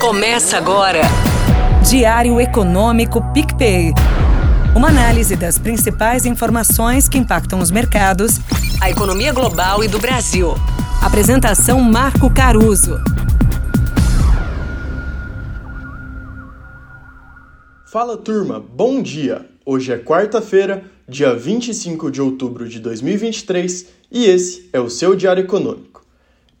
Começa 0.00 0.56
agora. 0.56 1.00
Diário 1.88 2.40
Econômico 2.40 3.22
PicPay. 3.32 3.92
Uma 4.74 4.88
análise 4.88 5.36
das 5.36 5.58
principais 5.58 6.26
informações 6.26 7.08
que 7.08 7.18
impactam 7.18 7.60
os 7.60 7.70
mercados, 7.70 8.38
a 8.80 8.90
economia 8.90 9.32
global 9.32 9.82
e 9.84 9.88
do 9.88 9.98
Brasil. 9.98 10.54
Apresentação 11.02 11.80
Marco 11.80 12.32
Caruso. 12.32 12.98
Fala 17.84 18.16
turma, 18.16 18.58
bom 18.60 19.02
dia! 19.02 19.46
Hoje 19.64 19.92
é 19.92 19.98
quarta-feira, 19.98 20.84
dia 21.08 21.34
25 21.34 22.10
de 22.10 22.20
outubro 22.20 22.68
de 22.68 22.80
2023 22.80 23.86
e 24.10 24.24
esse 24.26 24.68
é 24.72 24.80
o 24.80 24.88
seu 24.88 25.14
Diário 25.14 25.44
Econômico. 25.44 26.04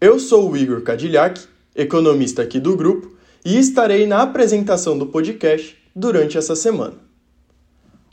Eu 0.00 0.18
sou 0.18 0.50
o 0.50 0.56
Igor 0.56 0.82
Cadillac, 0.82 1.40
economista 1.74 2.42
aqui 2.42 2.60
do 2.60 2.76
grupo, 2.76 3.12
e 3.44 3.58
estarei 3.58 4.06
na 4.06 4.22
apresentação 4.22 4.96
do 4.96 5.06
podcast 5.06 5.76
durante 5.94 6.38
essa 6.38 6.54
semana. 6.54 6.94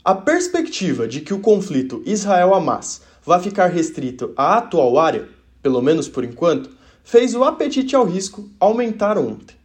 A 0.04 0.14
perspectiva 0.14 1.06
de 1.06 1.20
que 1.20 1.32
o 1.32 1.40
conflito 1.40 2.02
Israel-Hamas 2.04 3.02
vai 3.24 3.40
ficar 3.40 3.66
restrito 3.66 4.32
à 4.36 4.58
atual 4.58 4.98
área, 4.98 5.28
pelo 5.62 5.80
menos 5.80 6.08
por 6.08 6.24
enquanto, 6.24 6.70
fez 7.04 7.34
o 7.34 7.44
apetite 7.44 7.94
ao 7.94 8.04
risco 8.04 8.48
aumentar 8.58 9.18
ontem. 9.18 9.56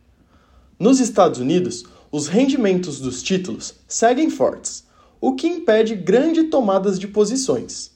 Nos 0.77 0.99
Estados 0.99 1.39
Unidos, 1.39 1.85
os 2.11 2.27
rendimentos 2.27 2.99
dos 2.99 3.23
títulos 3.23 3.75
seguem 3.87 4.29
fortes, 4.29 4.85
o 5.19 5.33
que 5.35 5.47
impede 5.47 5.95
grandes 5.95 6.49
tomadas 6.49 6.99
de 6.99 7.07
posições. 7.07 7.91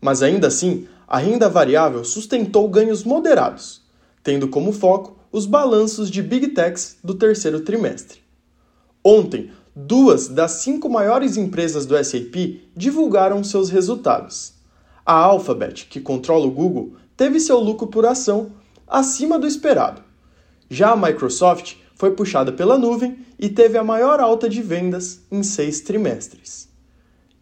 Mas 0.00 0.22
ainda 0.22 0.48
assim, 0.48 0.86
a 1.06 1.18
renda 1.18 1.48
variável 1.48 2.04
sustentou 2.04 2.68
ganhos 2.68 3.04
moderados, 3.04 3.82
tendo 4.22 4.48
como 4.48 4.72
foco 4.72 5.16
os 5.34 5.46
balanços 5.46 6.12
de 6.12 6.22
Big 6.22 6.50
Techs 6.50 6.96
do 7.02 7.12
terceiro 7.12 7.58
trimestre. 7.58 8.20
Ontem, 9.02 9.50
duas 9.74 10.28
das 10.28 10.52
cinco 10.62 10.88
maiores 10.88 11.36
empresas 11.36 11.84
do 11.84 11.96
SAP 12.04 12.60
divulgaram 12.76 13.42
seus 13.42 13.68
resultados. 13.68 14.54
A 15.04 15.12
Alphabet, 15.12 15.86
que 15.86 16.00
controla 16.00 16.46
o 16.46 16.52
Google, 16.52 16.92
teve 17.16 17.40
seu 17.40 17.58
lucro 17.58 17.88
por 17.88 18.06
ação 18.06 18.52
acima 18.86 19.36
do 19.36 19.44
esperado. 19.44 20.02
Já 20.70 20.92
a 20.92 20.96
Microsoft 20.96 21.78
foi 21.96 22.12
puxada 22.12 22.52
pela 22.52 22.78
nuvem 22.78 23.18
e 23.36 23.48
teve 23.48 23.76
a 23.76 23.82
maior 23.82 24.20
alta 24.20 24.48
de 24.48 24.62
vendas 24.62 25.22
em 25.32 25.42
seis 25.42 25.80
trimestres. 25.80 26.68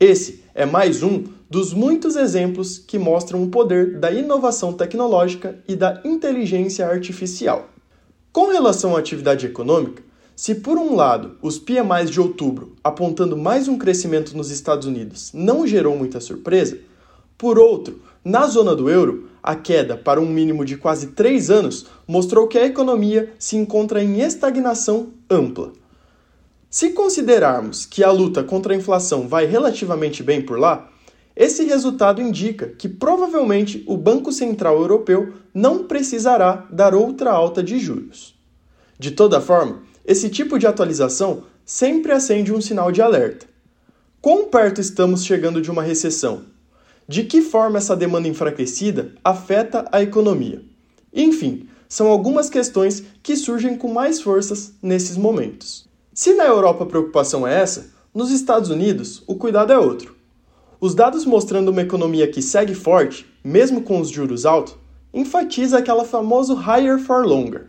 Esse 0.01 0.43
é 0.55 0.65
mais 0.65 1.03
um 1.03 1.25
dos 1.51 1.75
muitos 1.75 2.17
exemplos 2.17 2.79
que 2.79 2.98
mostram 2.98 3.43
o 3.43 3.51
poder 3.51 4.01
da 4.01 4.11
inovação 4.11 4.73
tecnológica 4.73 5.63
e 5.69 5.77
da 5.77 6.01
inteligência 6.07 6.87
artificial. 6.89 7.69
Com 8.33 8.47
relação 8.47 8.97
à 8.97 8.99
atividade 8.99 9.45
econômica, 9.45 10.03
se 10.35 10.55
por 10.55 10.79
um 10.79 10.97
lado 10.97 11.37
os 11.43 11.59
PMIs 11.59 12.11
de 12.11 12.19
outubro, 12.19 12.75
apontando 12.83 13.37
mais 13.37 13.69
um 13.69 13.77
crescimento 13.77 14.35
nos 14.35 14.51
Estados 14.51 14.87
Unidos, 14.87 15.31
não 15.35 15.67
gerou 15.67 15.95
muita 15.95 16.19
surpresa, 16.19 16.79
por 17.37 17.59
outro, 17.59 18.01
na 18.25 18.47
zona 18.47 18.75
do 18.75 18.89
euro, 18.89 19.29
a 19.43 19.55
queda 19.55 19.99
para 19.99 20.19
um 20.19 20.27
mínimo 20.27 20.65
de 20.65 20.79
quase 20.79 21.09
três 21.09 21.51
anos 21.51 21.85
mostrou 22.09 22.49
que 22.49 22.57
a 22.57 22.65
economia 22.65 23.35
se 23.39 23.57
encontra 23.57 24.03
em 24.03 24.21
estagnação 24.23 25.09
ampla. 25.29 25.73
Se 26.71 26.93
considerarmos 26.93 27.85
que 27.85 28.03
a 28.03 28.11
luta 28.11 28.43
contra 28.43 28.73
a 28.73 28.77
inflação 28.77 29.29
vai 29.29 29.45
relativamente 29.45 30.23
bem 30.23 30.41
por 30.41 30.59
lá, 30.59 30.89
esse 31.35 31.65
resultado 31.65 32.21
indica 32.21 32.67
que 32.67 32.89
provavelmente 32.89 33.83
o 33.87 33.97
Banco 33.97 34.33
Central 34.33 34.79
Europeu 34.79 35.33
não 35.55 35.85
precisará 35.85 36.67
dar 36.71 36.95
outra 36.95 37.31
alta 37.31 37.63
de 37.63 37.79
juros. 37.79 38.35
De 38.99 39.11
toda 39.11 39.41
forma, 39.41 39.83
esse 40.05 40.29
tipo 40.29 40.59
de 40.59 40.67
atualização 40.67 41.45
sempre 41.65 42.13
acende 42.13 42.53
um 42.53 42.61
sinal 42.61 42.93
de 42.93 43.01
alerta. 43.01 43.47
Quão 44.21 44.45
perto 44.45 44.81
estamos 44.81 45.25
chegando 45.25 45.61
de 45.61 45.71
uma 45.71 45.83
recessão? 45.83 46.45
De 47.09 47.25
que 47.25 47.42
forma 47.42 47.79
essa 47.79 47.97
demanda 47.97 48.29
enfraquecida 48.29 49.13
afeta 49.25 49.89
a 49.91 50.03
economia? 50.03 50.63
Enfim, 51.13 51.69
são 51.89 52.07
algumas 52.07 52.48
questões 52.48 53.03
que 53.23 53.37
surgem 53.37 53.77
com 53.77 53.92
mais 53.92 54.21
forças 54.21 54.73
nesses 54.83 55.17
momentos. 55.17 55.89
Se 56.15 56.35
na 56.35 56.45
Europa 56.45 56.85
a 56.85 56.87
preocupação 56.87 57.47
é 57.47 57.61
essa, 57.61 57.91
nos 58.15 58.31
Estados 58.31 58.71
Unidos 58.71 59.23
o 59.27 59.35
cuidado 59.35 59.73
é 59.73 59.79
outro. 59.79 60.11
Os 60.83 60.97
dados 60.97 61.25
mostrando 61.25 61.69
uma 61.69 61.83
economia 61.83 62.27
que 62.27 62.43
segue 62.43 62.75
forte, 62.75 63.25
mesmo 63.45 63.83
com 63.83 64.01
os 64.01 64.11
juros 64.11 64.45
altos, 64.45 64.75
enfatiza 65.15 65.79
aquela 65.79 66.05
famoso 66.05 66.57
higher 66.57 66.98
for 66.98 67.25
longer 67.25 67.69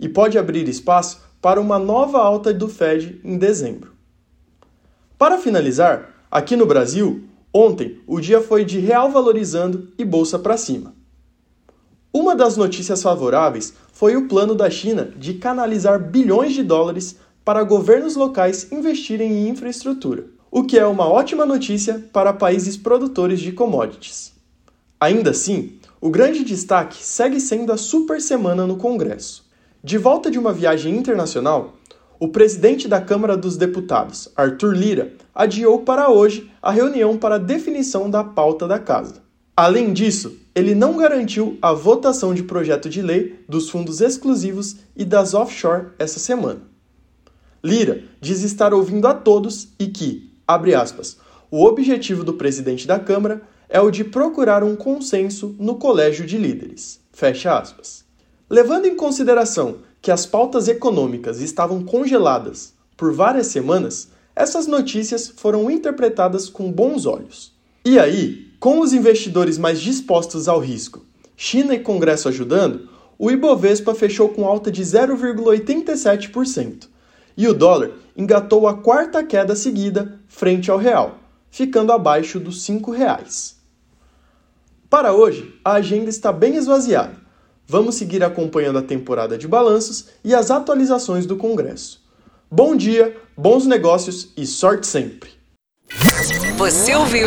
e 0.00 0.08
pode 0.08 0.38
abrir 0.38 0.66
espaço 0.66 1.20
para 1.42 1.60
uma 1.60 1.78
nova 1.78 2.18
alta 2.20 2.54
do 2.54 2.66
Fed 2.66 3.20
em 3.22 3.36
dezembro. 3.36 3.92
Para 5.18 5.36
finalizar, 5.36 6.08
aqui 6.30 6.56
no 6.56 6.64
Brasil, 6.64 7.24
ontem 7.52 8.00
o 8.06 8.18
dia 8.18 8.40
foi 8.40 8.64
de 8.64 8.78
real 8.78 9.10
valorizando 9.10 9.92
e 9.98 10.02
bolsa 10.02 10.38
para 10.38 10.56
cima. 10.56 10.94
Uma 12.10 12.34
das 12.34 12.56
notícias 12.56 13.02
favoráveis 13.02 13.74
foi 13.92 14.16
o 14.16 14.26
plano 14.26 14.54
da 14.54 14.70
China 14.70 15.12
de 15.18 15.34
canalizar 15.34 16.00
bilhões 16.00 16.54
de 16.54 16.62
dólares 16.62 17.18
para 17.44 17.62
governos 17.62 18.16
locais 18.16 18.72
investirem 18.72 19.30
em 19.30 19.48
infraestrutura 19.50 20.32
o 20.56 20.62
que 20.62 20.78
é 20.78 20.86
uma 20.86 21.08
ótima 21.08 21.44
notícia 21.44 22.00
para 22.12 22.32
países 22.32 22.76
produtores 22.76 23.40
de 23.40 23.50
commodities. 23.50 24.32
Ainda 25.00 25.30
assim, 25.30 25.80
o 26.00 26.08
grande 26.08 26.44
destaque 26.44 27.04
segue 27.04 27.40
sendo 27.40 27.72
a 27.72 27.76
super 27.76 28.20
semana 28.20 28.64
no 28.64 28.76
Congresso. 28.76 29.44
De 29.82 29.98
volta 29.98 30.30
de 30.30 30.38
uma 30.38 30.52
viagem 30.52 30.96
internacional, 30.96 31.74
o 32.20 32.28
presidente 32.28 32.86
da 32.86 33.00
Câmara 33.00 33.36
dos 33.36 33.56
Deputados, 33.56 34.28
Arthur 34.36 34.76
Lira, 34.76 35.12
adiou 35.34 35.80
para 35.80 36.08
hoje 36.08 36.48
a 36.62 36.70
reunião 36.70 37.16
para 37.16 37.36
definição 37.36 38.08
da 38.08 38.22
pauta 38.22 38.68
da 38.68 38.78
casa. 38.78 39.24
Além 39.56 39.92
disso, 39.92 40.38
ele 40.54 40.72
não 40.72 40.96
garantiu 40.96 41.58
a 41.60 41.72
votação 41.72 42.32
de 42.32 42.44
projeto 42.44 42.88
de 42.88 43.02
lei 43.02 43.40
dos 43.48 43.70
fundos 43.70 44.00
exclusivos 44.00 44.76
e 44.94 45.04
das 45.04 45.34
offshore 45.34 45.88
essa 45.98 46.20
semana. 46.20 46.60
Lira 47.60 48.04
diz 48.20 48.44
estar 48.44 48.72
ouvindo 48.72 49.08
a 49.08 49.14
todos 49.14 49.70
e 49.80 49.88
que, 49.88 50.33
Abre 50.46 50.74
aspas. 50.74 51.16
O 51.50 51.64
objetivo 51.64 52.22
do 52.22 52.34
presidente 52.34 52.86
da 52.86 52.98
Câmara 52.98 53.42
é 53.68 53.80
o 53.80 53.90
de 53.90 54.04
procurar 54.04 54.62
um 54.62 54.76
consenso 54.76 55.54
no 55.58 55.76
colégio 55.76 56.26
de 56.26 56.36
líderes. 56.36 57.00
Fecha 57.12 57.58
aspas. 57.58 58.04
Levando 58.48 58.86
em 58.86 58.94
consideração 58.94 59.78
que 60.02 60.10
as 60.10 60.26
pautas 60.26 60.68
econômicas 60.68 61.40
estavam 61.40 61.82
congeladas 61.82 62.74
por 62.96 63.12
várias 63.12 63.46
semanas, 63.46 64.08
essas 64.36 64.66
notícias 64.66 65.28
foram 65.28 65.70
interpretadas 65.70 66.48
com 66.48 66.70
bons 66.70 67.06
olhos. 67.06 67.52
E 67.84 67.98
aí, 67.98 68.48
com 68.60 68.80
os 68.80 68.92
investidores 68.92 69.58
mais 69.58 69.80
dispostos 69.80 70.48
ao 70.48 70.60
risco, 70.60 71.04
China 71.36 71.74
e 71.74 71.78
Congresso 71.78 72.28
ajudando, 72.28 72.88
o 73.18 73.30
Ibovespa 73.30 73.94
fechou 73.94 74.28
com 74.28 74.46
alta 74.46 74.70
de 74.70 74.82
0,87%, 74.82 76.88
e 77.36 77.48
o 77.48 77.54
dólar 77.54 77.92
engatou 78.16 78.68
a 78.68 78.74
quarta 78.74 79.24
queda 79.24 79.56
seguida 79.56 80.20
frente 80.28 80.70
ao 80.70 80.78
real, 80.78 81.18
ficando 81.50 81.92
abaixo 81.92 82.38
dos 82.38 82.66
R$ 82.68 82.80
reais. 82.96 83.56
Para 84.88 85.12
hoje, 85.12 85.58
a 85.64 85.72
agenda 85.72 86.08
está 86.08 86.32
bem 86.32 86.56
esvaziada. 86.56 87.16
Vamos 87.66 87.96
seguir 87.96 88.22
acompanhando 88.22 88.78
a 88.78 88.82
temporada 88.82 89.38
de 89.38 89.48
balanços 89.48 90.08
e 90.22 90.34
as 90.34 90.50
atualizações 90.50 91.26
do 91.26 91.36
Congresso. 91.36 92.02
Bom 92.50 92.76
dia, 92.76 93.16
bons 93.36 93.66
negócios 93.66 94.32
e 94.36 94.46
sorte 94.46 94.86
sempre! 94.86 95.30
Você 96.56 96.94
ouviu? 96.94 97.26